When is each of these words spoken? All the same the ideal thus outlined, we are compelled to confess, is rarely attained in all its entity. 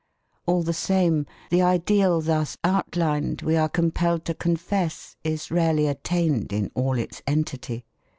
All 0.47 0.63
the 0.63 0.73
same 0.73 1.27
the 1.51 1.61
ideal 1.61 2.21
thus 2.21 2.57
outlined, 2.63 3.43
we 3.43 3.55
are 3.55 3.69
compelled 3.69 4.25
to 4.25 4.33
confess, 4.33 5.15
is 5.23 5.51
rarely 5.51 5.85
attained 5.85 6.51
in 6.51 6.71
all 6.73 6.97
its 6.97 7.21
entity. 7.27 7.85